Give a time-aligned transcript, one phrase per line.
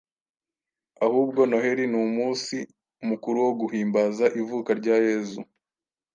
[1.05, 2.57] Ahubwo Noheli n'umusi
[3.07, 5.39] mukuru wo guhimbaza ivuka rya Yezu,